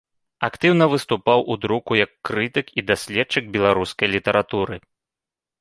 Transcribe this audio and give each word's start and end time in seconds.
Актыўна 0.47 0.85
выступаў 0.93 1.43
у 1.55 1.57
друку 1.65 1.99
як 1.99 2.11
крытык 2.29 2.73
і 2.83 2.87
даследчык 2.89 3.43
беларускай 3.59 4.07
літаратуры. 4.15 4.75